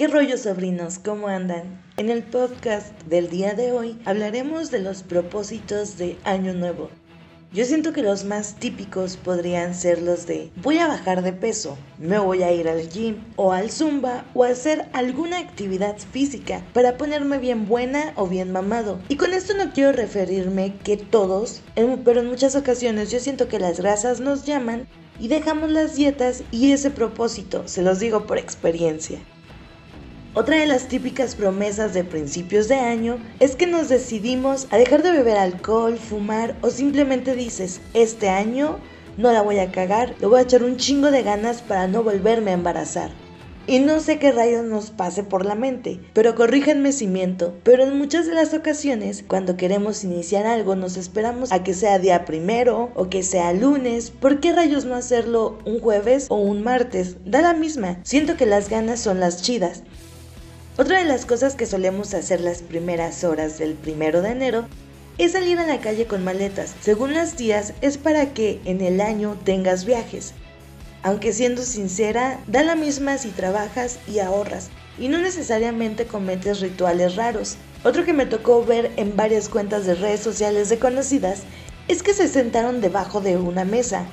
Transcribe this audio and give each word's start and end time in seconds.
¿Qué 0.00 0.08
rollo 0.08 0.38
sobrinos? 0.38 0.98
¿Cómo 0.98 1.28
andan? 1.28 1.78
En 1.98 2.08
el 2.08 2.22
podcast 2.22 2.98
del 3.02 3.28
día 3.28 3.52
de 3.52 3.72
hoy 3.72 3.98
hablaremos 4.06 4.70
de 4.70 4.78
los 4.78 5.02
propósitos 5.02 5.98
de 5.98 6.16
Año 6.24 6.54
Nuevo. 6.54 6.88
Yo 7.52 7.66
siento 7.66 7.92
que 7.92 8.02
los 8.02 8.24
más 8.24 8.54
típicos 8.54 9.18
podrían 9.18 9.74
ser 9.74 10.00
los 10.00 10.26
de 10.26 10.50
voy 10.62 10.78
a 10.78 10.88
bajar 10.88 11.20
de 11.20 11.34
peso, 11.34 11.76
me 11.98 12.18
voy 12.18 12.42
a 12.42 12.50
ir 12.50 12.66
al 12.66 12.88
gym 12.88 13.16
o 13.36 13.52
al 13.52 13.70
zumba 13.70 14.24
o 14.32 14.44
a 14.44 14.48
hacer 14.48 14.88
alguna 14.94 15.38
actividad 15.38 15.98
física 15.98 16.64
para 16.72 16.96
ponerme 16.96 17.36
bien 17.36 17.68
buena 17.68 18.14
o 18.16 18.26
bien 18.26 18.52
mamado. 18.52 18.98
Y 19.10 19.16
con 19.16 19.34
esto 19.34 19.52
no 19.54 19.70
quiero 19.74 19.92
referirme 19.92 20.76
que 20.82 20.96
todos, 20.96 21.60
pero 22.06 22.20
en 22.20 22.28
muchas 22.30 22.56
ocasiones 22.56 23.10
yo 23.10 23.20
siento 23.20 23.48
que 23.48 23.58
las 23.58 23.78
grasas 23.78 24.18
nos 24.20 24.46
llaman 24.46 24.88
y 25.18 25.28
dejamos 25.28 25.70
las 25.70 25.94
dietas 25.94 26.42
y 26.50 26.72
ese 26.72 26.90
propósito, 26.90 27.68
se 27.68 27.82
los 27.82 27.98
digo 27.98 28.26
por 28.26 28.38
experiencia. 28.38 29.20
Otra 30.32 30.58
de 30.58 30.66
las 30.66 30.86
típicas 30.86 31.34
promesas 31.34 31.92
de 31.92 32.04
principios 32.04 32.68
de 32.68 32.76
año 32.76 33.18
es 33.40 33.56
que 33.56 33.66
nos 33.66 33.88
decidimos 33.88 34.68
a 34.70 34.76
dejar 34.76 35.02
de 35.02 35.10
beber 35.10 35.36
alcohol, 35.36 35.98
fumar 35.98 36.54
o 36.60 36.70
simplemente 36.70 37.34
dices, 37.34 37.80
este 37.94 38.28
año 38.28 38.78
no 39.16 39.32
la 39.32 39.42
voy 39.42 39.58
a 39.58 39.72
cagar, 39.72 40.14
le 40.20 40.28
voy 40.28 40.38
a 40.38 40.44
echar 40.44 40.62
un 40.62 40.76
chingo 40.76 41.10
de 41.10 41.24
ganas 41.24 41.62
para 41.62 41.88
no 41.88 42.04
volverme 42.04 42.52
a 42.52 42.54
embarazar. 42.54 43.10
Y 43.66 43.80
no 43.80 43.98
sé 43.98 44.20
qué 44.20 44.30
rayos 44.30 44.64
nos 44.64 44.92
pase 44.92 45.24
por 45.24 45.44
la 45.44 45.56
mente, 45.56 46.00
pero 46.12 46.36
corríjanme 46.36 46.92
si 46.92 47.08
miento, 47.08 47.58
pero 47.64 47.82
en 47.82 47.98
muchas 47.98 48.26
de 48.28 48.34
las 48.34 48.54
ocasiones, 48.54 49.24
cuando 49.26 49.56
queremos 49.56 50.04
iniciar 50.04 50.46
algo, 50.46 50.76
nos 50.76 50.96
esperamos 50.96 51.50
a 51.50 51.64
que 51.64 51.74
sea 51.74 51.98
día 51.98 52.24
primero 52.24 52.92
o 52.94 53.08
que 53.08 53.24
sea 53.24 53.52
lunes. 53.52 54.12
¿Por 54.12 54.38
qué 54.38 54.52
rayos 54.52 54.84
no 54.84 54.94
hacerlo 54.94 55.58
un 55.66 55.80
jueves 55.80 56.26
o 56.30 56.36
un 56.36 56.62
martes? 56.62 57.16
Da 57.24 57.42
la 57.42 57.52
misma. 57.52 57.98
Siento 58.04 58.36
que 58.36 58.46
las 58.46 58.70
ganas 58.70 59.00
son 59.00 59.18
las 59.18 59.42
chidas. 59.42 59.82
Otra 60.76 60.98
de 60.98 61.04
las 61.04 61.26
cosas 61.26 61.56
que 61.56 61.66
solemos 61.66 62.14
hacer 62.14 62.40
las 62.40 62.62
primeras 62.62 63.24
horas 63.24 63.58
del 63.58 63.74
primero 63.74 64.22
de 64.22 64.30
enero 64.30 64.66
es 65.18 65.32
salir 65.32 65.58
a 65.58 65.66
la 65.66 65.80
calle 65.80 66.06
con 66.06 66.24
maletas. 66.24 66.74
Según 66.80 67.12
las 67.12 67.36
días, 67.36 67.74
es 67.80 67.98
para 67.98 68.32
que 68.32 68.60
en 68.64 68.80
el 68.80 69.00
año 69.00 69.36
tengas 69.44 69.84
viajes. 69.84 70.32
Aunque 71.02 71.32
siendo 71.32 71.62
sincera, 71.62 72.40
da 72.46 72.62
la 72.62 72.76
misma 72.76 73.18
si 73.18 73.30
trabajas 73.30 73.98
y 74.06 74.20
ahorras, 74.20 74.70
y 74.98 75.08
no 75.08 75.18
necesariamente 75.18 76.06
cometes 76.06 76.60
rituales 76.60 77.16
raros. 77.16 77.56
Otro 77.84 78.04
que 78.04 78.12
me 78.12 78.26
tocó 78.26 78.64
ver 78.64 78.92
en 78.96 79.16
varias 79.16 79.48
cuentas 79.48 79.86
de 79.86 79.94
redes 79.94 80.20
sociales 80.20 80.68
de 80.68 80.78
conocidas 80.78 81.40
es 81.88 82.02
que 82.02 82.14
se 82.14 82.28
sentaron 82.28 82.80
debajo 82.80 83.20
de 83.20 83.36
una 83.36 83.64
mesa 83.64 84.06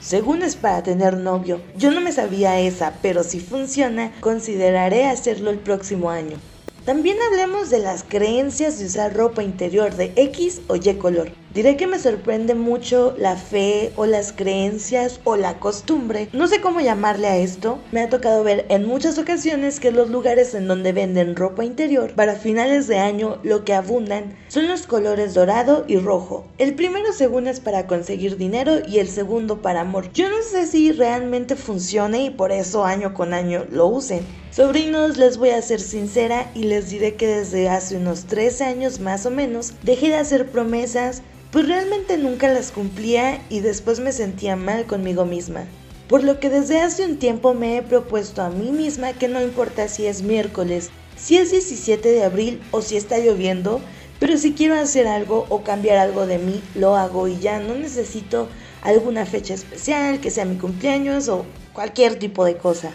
según 0.00 0.42
es 0.42 0.56
para 0.56 0.82
tener 0.82 1.16
novio. 1.16 1.60
Yo 1.76 1.90
no 1.90 2.00
me 2.00 2.12
sabía 2.12 2.58
esa, 2.58 2.94
pero 3.02 3.22
si 3.22 3.40
funciona, 3.40 4.12
consideraré 4.20 5.06
hacerlo 5.06 5.50
el 5.50 5.58
próximo 5.58 6.10
año. 6.10 6.36
También 6.84 7.18
hablemos 7.28 7.68
de 7.68 7.78
las 7.78 8.02
creencias 8.02 8.78
de 8.78 8.86
usar 8.86 9.14
ropa 9.14 9.42
interior 9.42 9.94
de 9.94 10.12
X 10.16 10.62
o 10.68 10.76
Y 10.76 10.94
color. 10.94 11.30
Diré 11.52 11.76
que 11.76 11.88
me 11.88 11.98
sorprende 11.98 12.54
mucho 12.54 13.12
la 13.18 13.34
fe 13.34 13.92
o 13.96 14.06
las 14.06 14.32
creencias 14.32 15.18
o 15.24 15.34
la 15.34 15.58
costumbre, 15.58 16.28
no 16.32 16.46
sé 16.46 16.60
cómo 16.60 16.80
llamarle 16.80 17.26
a 17.26 17.38
esto. 17.38 17.80
Me 17.90 18.02
ha 18.02 18.08
tocado 18.08 18.44
ver 18.44 18.66
en 18.68 18.86
muchas 18.86 19.18
ocasiones 19.18 19.80
que 19.80 19.90
los 19.90 20.10
lugares 20.10 20.54
en 20.54 20.68
donde 20.68 20.92
venden 20.92 21.34
ropa 21.34 21.64
interior 21.64 22.14
para 22.14 22.36
finales 22.36 22.86
de 22.86 23.00
año 23.00 23.40
lo 23.42 23.64
que 23.64 23.74
abundan 23.74 24.36
son 24.46 24.68
los 24.68 24.86
colores 24.86 25.34
dorado 25.34 25.84
y 25.88 25.96
rojo. 25.96 26.46
El 26.58 26.76
primero 26.76 27.12
según 27.12 27.48
es 27.48 27.58
para 27.58 27.88
conseguir 27.88 28.36
dinero 28.36 28.74
y 28.86 29.00
el 29.00 29.08
segundo 29.08 29.60
para 29.60 29.80
amor. 29.80 30.12
Yo 30.12 30.30
no 30.30 30.42
sé 30.48 30.68
si 30.68 30.92
realmente 30.92 31.56
funcione 31.56 32.22
y 32.22 32.30
por 32.30 32.52
eso 32.52 32.84
año 32.84 33.12
con 33.12 33.34
año 33.34 33.66
lo 33.72 33.88
usen. 33.88 34.24
Sobrinos, 34.52 35.16
les 35.16 35.36
voy 35.36 35.50
a 35.50 35.62
ser 35.62 35.80
sincera 35.80 36.50
y 36.54 36.64
les 36.64 36.90
diré 36.90 37.14
que 37.14 37.26
desde 37.26 37.68
hace 37.68 37.96
unos 37.96 38.26
13 38.26 38.64
años 38.64 39.00
más 39.00 39.26
o 39.26 39.30
menos 39.30 39.74
dejé 39.82 40.08
de 40.08 40.16
hacer 40.16 40.50
promesas 40.50 41.22
pues 41.50 41.66
realmente 41.66 42.16
nunca 42.16 42.48
las 42.48 42.70
cumplía 42.70 43.42
y 43.48 43.60
después 43.60 44.00
me 44.00 44.12
sentía 44.12 44.56
mal 44.56 44.86
conmigo 44.86 45.24
misma. 45.24 45.64
Por 46.08 46.24
lo 46.24 46.40
que 46.40 46.50
desde 46.50 46.80
hace 46.80 47.04
un 47.04 47.18
tiempo 47.18 47.54
me 47.54 47.76
he 47.76 47.82
propuesto 47.82 48.42
a 48.42 48.50
mí 48.50 48.70
misma 48.72 49.12
que 49.12 49.28
no 49.28 49.40
importa 49.40 49.88
si 49.88 50.06
es 50.06 50.22
miércoles, 50.22 50.90
si 51.16 51.36
es 51.36 51.50
17 51.50 52.08
de 52.08 52.24
abril 52.24 52.60
o 52.70 52.82
si 52.82 52.96
está 52.96 53.18
lloviendo, 53.18 53.80
pero 54.18 54.36
si 54.36 54.52
quiero 54.52 54.74
hacer 54.74 55.06
algo 55.06 55.46
o 55.48 55.62
cambiar 55.62 55.98
algo 55.98 56.26
de 56.26 56.38
mí, 56.38 56.62
lo 56.74 56.96
hago 56.96 57.26
y 57.28 57.38
ya 57.38 57.58
no 57.60 57.74
necesito 57.74 58.48
alguna 58.82 59.26
fecha 59.26 59.54
especial, 59.54 60.20
que 60.20 60.30
sea 60.30 60.44
mi 60.44 60.56
cumpleaños 60.56 61.28
o 61.28 61.46
cualquier 61.72 62.18
tipo 62.18 62.44
de 62.44 62.56
cosa. 62.56 62.90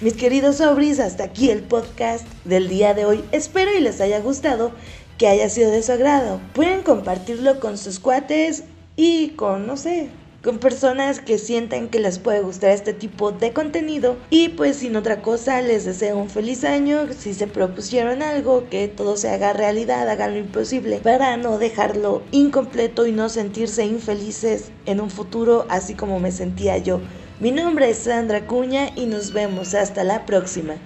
Mis 0.00 0.14
queridos 0.14 0.56
sobris, 0.56 1.00
hasta 1.00 1.24
aquí 1.24 1.50
el 1.50 1.62
podcast 1.62 2.26
del 2.44 2.68
día 2.68 2.92
de 2.94 3.06
hoy. 3.06 3.24
Espero 3.32 3.74
y 3.74 3.80
les 3.80 4.00
haya 4.00 4.20
gustado 4.20 4.72
que 5.18 5.28
haya 5.28 5.48
sido 5.48 5.70
de 5.70 5.82
su 5.82 5.92
agrado. 5.92 6.40
Pueden 6.54 6.82
compartirlo 6.82 7.60
con 7.60 7.78
sus 7.78 7.98
cuates 7.98 8.64
y 8.96 9.30
con, 9.30 9.66
no 9.66 9.76
sé, 9.76 10.10
con 10.42 10.58
personas 10.58 11.20
que 11.20 11.38
sientan 11.38 11.88
que 11.88 11.98
les 11.98 12.20
puede 12.20 12.40
gustar 12.40 12.70
este 12.70 12.92
tipo 12.92 13.32
de 13.32 13.52
contenido. 13.52 14.16
Y 14.30 14.50
pues 14.50 14.76
sin 14.76 14.94
otra 14.94 15.20
cosa, 15.20 15.60
les 15.60 15.84
deseo 15.84 16.16
un 16.16 16.30
feliz 16.30 16.64
año. 16.64 17.08
Si 17.18 17.34
se 17.34 17.46
propusieron 17.46 18.22
algo, 18.22 18.68
que 18.70 18.88
todo 18.88 19.16
se 19.16 19.28
haga 19.28 19.52
realidad, 19.52 20.08
hagan 20.08 20.34
lo 20.34 20.38
imposible 20.38 20.98
para 20.98 21.36
no 21.36 21.58
dejarlo 21.58 22.22
incompleto 22.30 23.06
y 23.06 23.12
no 23.12 23.28
sentirse 23.28 23.84
infelices 23.84 24.70
en 24.86 25.00
un 25.00 25.10
futuro, 25.10 25.66
así 25.68 25.94
como 25.94 26.20
me 26.20 26.30
sentía 26.30 26.78
yo. 26.78 27.00
Mi 27.40 27.50
nombre 27.50 27.90
es 27.90 27.98
Sandra 27.98 28.46
Cuña 28.46 28.90
y 28.96 29.06
nos 29.06 29.32
vemos 29.32 29.74
hasta 29.74 30.04
la 30.04 30.24
próxima. 30.26 30.76